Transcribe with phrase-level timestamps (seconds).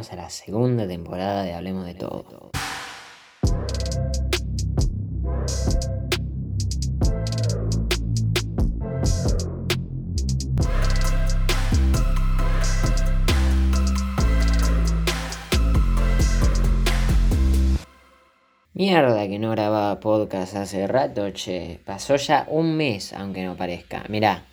[0.00, 2.50] bienvenidos a la segunda temporada de Hablemos de Todo.
[18.72, 21.80] Mierda que no grababa podcast hace rato, che.
[21.84, 24.04] Pasó ya un mes, aunque no parezca.
[24.08, 24.46] Mirá,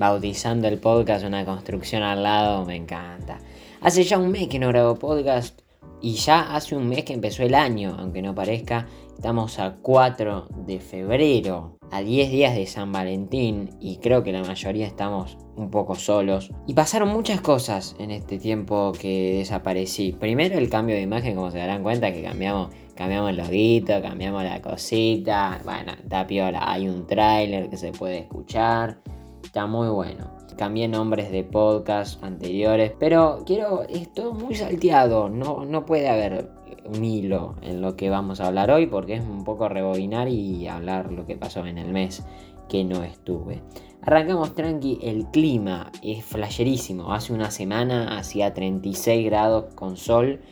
[0.00, 3.38] bautizando el podcast una construcción al lado, me encanta.
[3.82, 5.60] Hace ya un mes que no grabo podcast
[6.00, 8.86] y ya hace un mes que empezó el año, aunque no parezca.
[9.14, 14.42] Estamos a 4 de febrero, a 10 días de San Valentín y creo que la
[14.42, 16.50] mayoría estamos un poco solos.
[16.66, 20.12] Y pasaron muchas cosas en este tiempo que desaparecí.
[20.12, 24.44] Primero el cambio de imagen, como se darán cuenta que cambiamos, cambiamos el loguito, cambiamos
[24.44, 25.60] la cosita.
[25.62, 29.02] Bueno, está piola, hay un tráiler que se puede escuchar.
[29.50, 30.30] Está muy bueno.
[30.56, 36.52] Cambié nombres de podcast anteriores, pero quiero, es todo muy salteado, no, no puede haber
[36.84, 40.68] un hilo en lo que vamos a hablar hoy porque es un poco rebobinar y
[40.68, 42.24] hablar lo que pasó en el mes
[42.68, 43.60] que no estuve.
[44.02, 47.12] Arrancamos tranqui, el clima es flasherísimo.
[47.12, 50.42] Hace una semana hacía 36 grados con sol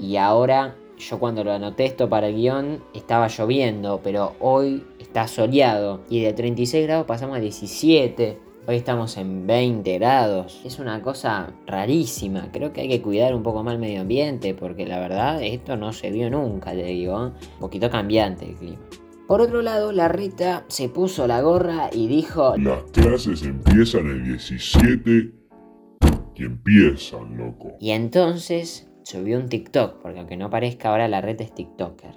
[0.00, 5.28] y ahora yo cuando lo anoté esto para el guion estaba lloviendo, pero hoy está
[5.28, 8.38] soleado y de 36 grados pasamos a 17.
[8.66, 10.60] Hoy estamos en 20 grados.
[10.64, 12.50] Es una cosa rarísima.
[12.52, 15.76] Creo que hay que cuidar un poco más el medio ambiente porque la verdad esto
[15.76, 17.14] no se vio nunca, te digo.
[17.14, 17.30] ¿eh?
[17.54, 18.78] Un poquito cambiante el clima.
[19.26, 22.56] Por otro lado, la Rita se puso la gorra y dijo...
[22.56, 25.32] Las clases empiezan el 17
[26.36, 27.72] y empiezan, loco.
[27.80, 32.10] Y entonces subió un TikTok, porque aunque no parezca ahora la Rita es TikToker.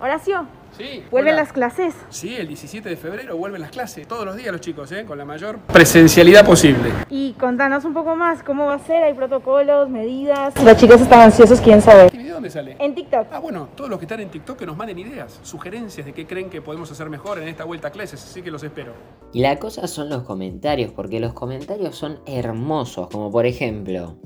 [0.00, 1.04] Horacio, Sí.
[1.12, 1.42] ¿vuelven hola.
[1.44, 1.94] las clases?
[2.08, 4.08] Sí, el 17 de febrero vuelven las clases.
[4.08, 5.04] Todos los días los chicos, ¿eh?
[5.04, 6.90] Con la mayor presencialidad posible.
[7.08, 9.04] Y contanos un poco más, ¿cómo va a ser?
[9.04, 10.52] ¿Hay protocolos, medidas?
[10.64, 12.12] Los chicos están ansiosos, quieren saber.
[12.12, 12.74] ¿Y de dónde sale?
[12.80, 13.28] En TikTok.
[13.30, 16.26] Ah, bueno, todos los que están en TikTok que nos manden ideas, sugerencias de qué
[16.26, 18.92] creen que podemos hacer mejor en esta vuelta a clases, así que los espero.
[19.32, 24.16] Y la cosa son los comentarios, porque los comentarios son hermosos, como por ejemplo...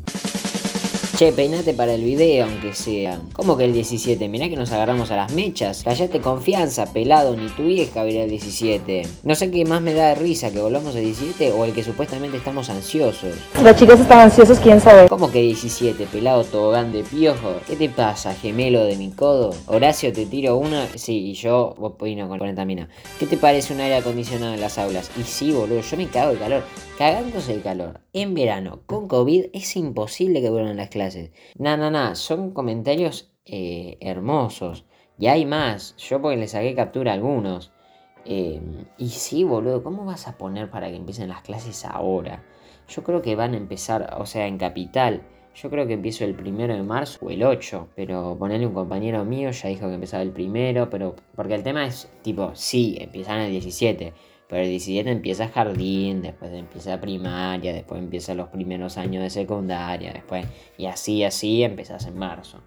[1.18, 3.20] Che, peinate para el video, aunque sea.
[3.32, 4.28] ¿Cómo que el 17?
[4.28, 5.82] Mirá que nos agarramos a las mechas.
[5.82, 9.02] Callate confianza, pelado, ni tu vieja verá el 17.
[9.24, 11.82] No sé qué más me da de risa, que volvamos al 17 o el que
[11.82, 13.34] supuestamente estamos ansiosos.
[13.60, 15.08] Los chicos están ansiosos, quieren saber.
[15.08, 17.56] ¿Cómo que 17, pelado tobogán de piojo?
[17.66, 19.52] ¿Qué te pasa, gemelo de mi codo?
[19.66, 20.86] Horacio, te tiro una.
[20.94, 22.90] Sí, y yo opino con 40 minas.
[23.18, 25.10] ¿Qué te parece un aire acondicionado en las aulas?
[25.18, 26.62] Y sí, boludo, yo me cago de calor.
[26.96, 27.98] Cagándose el calor.
[28.20, 31.30] En verano, con COVID, es imposible que vuelvan las clases.
[31.56, 34.86] No, no, no, son comentarios eh, hermosos.
[35.20, 35.94] Y hay más.
[35.98, 37.70] Yo porque le saqué captura a algunos.
[38.24, 38.60] Eh,
[38.98, 42.44] y sí, boludo, ¿cómo vas a poner para que empiecen las clases ahora?
[42.88, 45.22] Yo creo que van a empezar, o sea, en capital.
[45.54, 47.90] Yo creo que empiezo el primero de marzo o el 8.
[47.94, 50.90] Pero ponerle un compañero mío ya dijo que empezaba el primero.
[50.90, 51.14] Pero.
[51.36, 54.12] Porque el tema es tipo, sí, empiezan el 17.
[54.48, 60.12] Pero el 17 empieza jardín, después empieza primaria, después empieza los primeros años de secundaria,
[60.12, 60.46] después.
[60.78, 62.58] Y así, así empezás en marzo.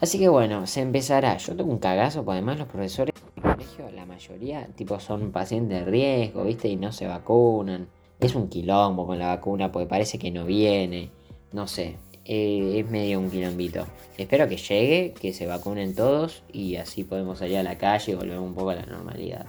[0.00, 1.36] Así que bueno, se empezará.
[1.36, 5.84] Yo tengo un cagazo, porque además los profesores del colegio, la mayoría, tipo, son pacientes
[5.84, 6.68] de riesgo, ¿viste?
[6.68, 7.88] Y no se vacunan.
[8.18, 11.10] Es un quilombo con la vacuna, porque parece que no viene.
[11.52, 13.86] No sé, eh, es medio un quilombito.
[14.16, 18.14] Espero que llegue, que se vacunen todos y así podemos salir a la calle y
[18.14, 19.46] volver un poco a la normalidad.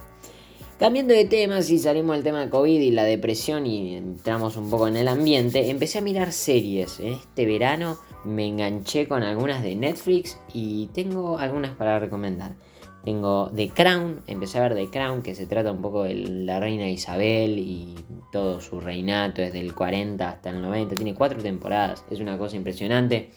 [0.78, 4.68] Cambiando de tema, si salimos del tema de COVID y la depresión y entramos un
[4.68, 6.98] poco en el ambiente, empecé a mirar series.
[6.98, 12.56] Este verano me enganché con algunas de Netflix y tengo algunas para recomendar.
[13.04, 16.58] Tengo The Crown, empecé a ver The Crown, que se trata un poco de la
[16.58, 17.94] reina Isabel y
[18.32, 20.96] todo su reinato desde el 40 hasta el 90.
[20.96, 23.30] Tiene cuatro temporadas, es una cosa impresionante.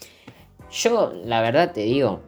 [0.71, 2.21] Yo, la verdad te digo,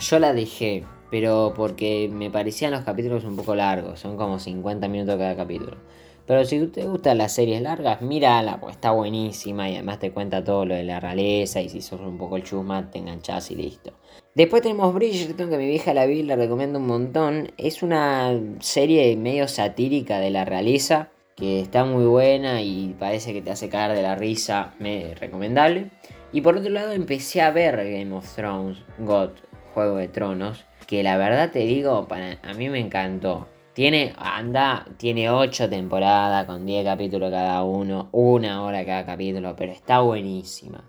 [0.00, 4.88] yo la dejé, pero porque me parecían los capítulos un poco largos, son como 50
[4.88, 5.76] minutos cada capítulo.
[6.26, 10.42] Pero si te gustan las series largas, mírala, pues está buenísima y además te cuenta
[10.42, 13.54] todo lo de la realeza y si sos un poco el chusma te enganchás y
[13.54, 13.92] listo.
[14.34, 17.52] Después tenemos Bridgerton, que mi vieja la vi la recomiendo un montón.
[17.58, 23.40] Es una serie medio satírica de la realeza, que está muy buena y parece que
[23.40, 25.92] te hace caer de la risa, me recomendable.
[26.32, 29.30] Y por otro lado empecé a ver Game of Thrones, God,
[29.74, 33.48] Juego de Tronos, que la verdad te digo, para, a mí me encantó.
[33.74, 39.72] Tiene, anda, tiene 8 temporadas con 10 capítulos cada uno, una hora cada capítulo, pero
[39.72, 40.88] está buenísima.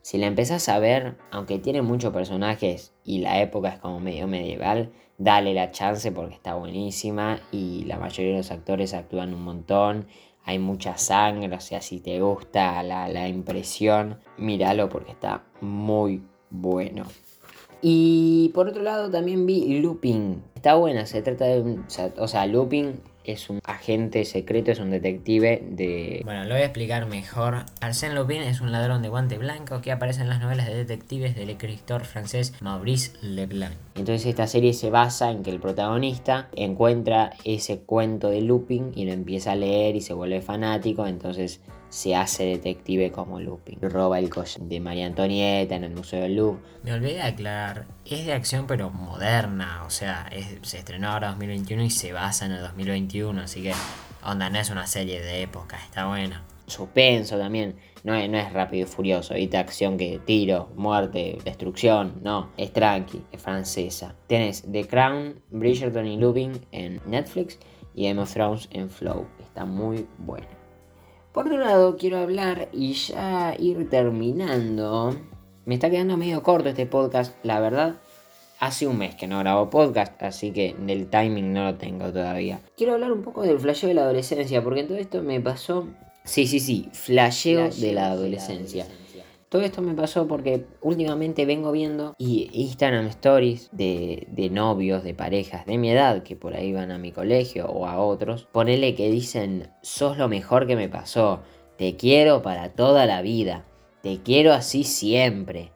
[0.00, 4.26] Si la empezás a ver, aunque tiene muchos personajes y la época es como medio
[4.26, 9.44] medieval, dale la chance porque está buenísima y la mayoría de los actores actúan un
[9.44, 10.06] montón.
[10.44, 16.22] hay mucha sangre, o sea, si te gusta la, la impresión, míralo porque está muy
[16.50, 17.04] bueno.
[17.82, 20.42] Y por otro lado también vi Looping.
[20.54, 21.84] Está buena, se trata de un...
[22.16, 26.22] O sea, Looping es un agente secreto, es un detective de...
[26.24, 27.64] Bueno, lo voy a explicar mejor.
[27.80, 31.34] Arsène Lupin es un ladrón de guante blanco que aparece en las novelas de detectives
[31.34, 33.74] del escritor francés Maurice Leblanc.
[33.94, 39.04] Entonces esta serie se basa en que el protagonista encuentra ese cuento de Lupin y
[39.04, 41.60] lo empieza a leer y se vuelve fanático, entonces
[41.92, 43.78] se hace detective como Lupin.
[43.82, 46.62] Roba el coche de María Antonieta en el Museo del Louvre.
[46.82, 50.30] Me olvidé de aclarar, es de acción pero moderna, o sea,
[50.62, 53.74] se estrenó ahora 2021 y se basa en el 2021, así que
[54.24, 56.42] onda, no es una serie de época, está buena.
[56.66, 62.20] Suspenso también, no es, no es rápido y furioso, de acción que tiro, muerte, destrucción,
[62.22, 64.14] no, es tranqui, es francesa.
[64.28, 67.58] Tienes The Crown, Bridgerton y Lupin en Netflix
[67.94, 70.61] y Game of Thrones en Flow, está muy buena.
[71.32, 75.16] Por otro lado, quiero hablar y ya ir terminando.
[75.64, 77.94] Me está quedando medio corto este podcast, la verdad.
[78.60, 82.60] Hace un mes que no grabo podcast, así que del timing no lo tengo todavía.
[82.76, 85.88] Quiero hablar un poco del flasheo de la adolescencia, porque en todo esto me pasó.
[86.24, 88.86] Sí, sí, sí, flasheo, de la adolescencia.
[89.52, 95.12] Todo esto me pasó porque últimamente vengo viendo y Instagram Stories de, de, novios, de
[95.12, 98.48] parejas de mi edad que por ahí van a mi colegio o a otros.
[98.50, 101.42] Ponele que dicen, sos lo mejor que me pasó,
[101.76, 103.66] te quiero para toda la vida,
[104.02, 105.70] te quiero así siempre.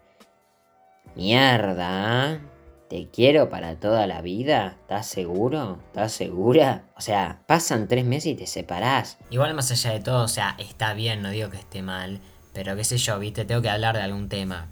[1.14, 2.40] Mierda, ¿eh?
[2.88, 4.78] ¿Te quiero para toda la vida?
[4.81, 5.81] ¿Estás seguro?
[5.88, 6.84] ¿Estás segura?
[6.96, 9.19] O sea, pasan tres meses y te separás.
[9.28, 12.23] Igual más allá de todo, o sea, está bien, no digo que esté mal
[12.56, 14.69] pero qué sé yo, viste, tengo que hablar de algún tema.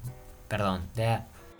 [0.48, 0.88] Perdón.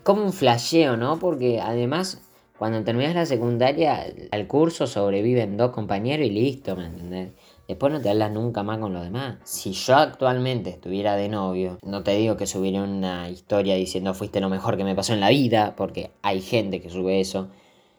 [0.01, 1.19] Como un flasheo, ¿no?
[1.19, 2.19] Porque además,
[2.57, 7.29] cuando terminas la secundaria, al curso sobreviven dos compañeros y listo, ¿me entendés?
[7.67, 9.37] Después no te hablas nunca más con los demás.
[9.43, 14.41] Si yo actualmente estuviera de novio, no te digo que subiría una historia diciendo fuiste
[14.41, 17.49] lo mejor que me pasó en la vida, porque hay gente que sube eso,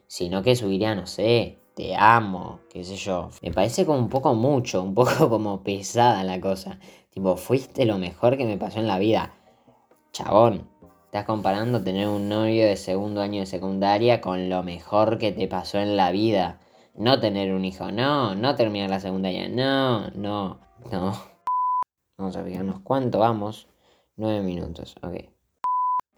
[0.09, 3.31] sino que subiría, no sé, te amo, qué sé yo.
[3.41, 6.81] Me parece como un poco mucho, un poco como pesada la cosa.
[7.17, 9.33] Tipo, fuiste lo mejor que me pasó en la vida.
[10.13, 10.69] Chabón,
[11.07, 15.49] estás comparando tener un novio de segundo año de secundaria con lo mejor que te
[15.49, 16.61] pasó en la vida.
[16.95, 20.61] No tener un hijo, no, no terminar la secundaria, no, no,
[20.93, 21.19] no.
[22.19, 23.67] Vamos a fijarnos cuánto vamos.
[24.17, 25.15] Nueve minutos, ok.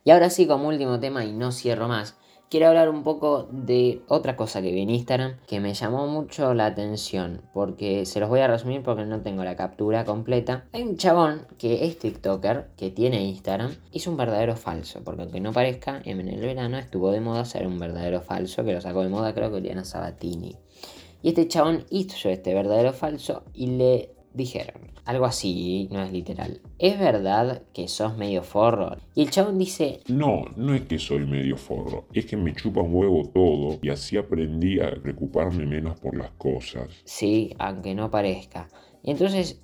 [0.02, 2.18] Y ahora sí, como último tema, y no cierro más,
[2.50, 6.54] quiero hablar un poco de otra cosa que vi en Instagram que me llamó mucho
[6.54, 10.64] la atención, porque se los voy a resumir porque no tengo la captura completa.
[10.72, 15.40] Hay un chabón que es TikToker, que tiene Instagram, hizo un verdadero falso, porque aunque
[15.40, 19.02] no parezca, en el verano estuvo de moda hacer un verdadero falso, que lo sacó
[19.02, 20.56] de moda creo que Diana Sabatini.
[21.22, 26.60] Y este chabón hizo este verdadero falso y le dijeron algo así, no es literal.
[26.78, 28.96] ¿Es verdad que sos medio forro?
[29.14, 32.82] Y el chabón dice, no, no es que soy medio forro, es que me chupa
[32.82, 36.88] un huevo todo y así aprendí a preocuparme menos por las cosas.
[37.04, 38.68] Sí, aunque no parezca.
[39.02, 39.62] Y entonces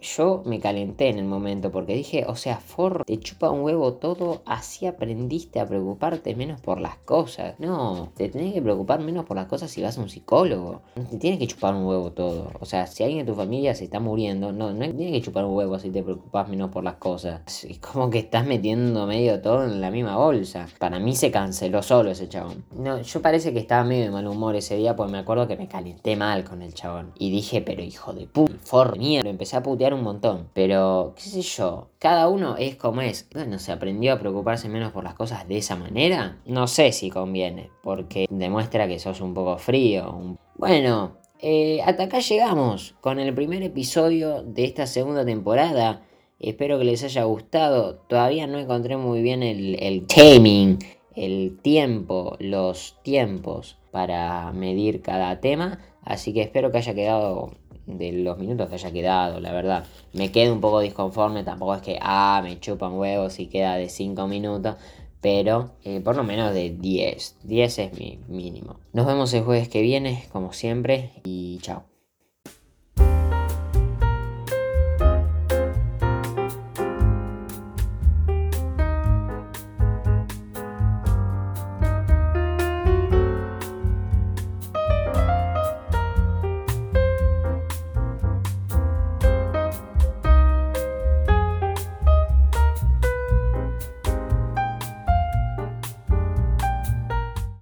[0.00, 3.94] yo me calenté en el momento porque dije, o sea, forro, te chupa un huevo
[3.94, 7.54] todo, así aprendiste a preocuparte menos por las cosas.
[7.58, 10.82] No, te tenés que preocupar menos por las cosas si vas a un psicólogo.
[10.96, 12.50] No te tienes que chupar un huevo todo.
[12.60, 15.44] O sea, si alguien de tu familia se está muriendo, no, no tienes que chupar
[15.44, 17.64] un huevo si te preocupas menos por las cosas.
[17.64, 20.68] Es como que estás metiendo medio todo en la misma bolsa.
[20.78, 22.64] Para mí se canceló solo ese chabón.
[22.76, 25.56] No, yo parece que estaba medio de mal humor ese día porque me acuerdo que
[25.56, 27.12] me calenté mal con el chabón.
[27.18, 29.28] Y dije, pero hijo de puta, forro, mierda.
[29.28, 30.48] Empecé a putear un montón.
[30.54, 33.28] Pero, qué sé yo, cada uno es como es.
[33.32, 36.38] Bueno, se aprendió a preocuparse menos por las cosas de esa manera.
[36.46, 40.36] No sé si conviene, porque demuestra que sos un poco frío.
[40.56, 46.02] Bueno, eh, hasta acá llegamos con el primer episodio de esta segunda temporada.
[46.40, 47.96] Espero que les haya gustado.
[48.08, 50.78] Todavía no encontré muy bien el, el timing,
[51.14, 55.80] el tiempo, los tiempos para medir cada tema.
[56.02, 57.52] Así que espero que haya quedado
[57.88, 59.84] de los minutos que haya quedado, la verdad.
[60.12, 63.88] Me quedo un poco disconforme, tampoco es que, ah, me chupan huevos y queda de
[63.88, 64.76] 5 minutos,
[65.20, 67.38] pero eh, por lo menos de 10.
[67.42, 68.76] 10 es mi mínimo.
[68.92, 71.97] Nos vemos el jueves que viene, como siempre, y chao.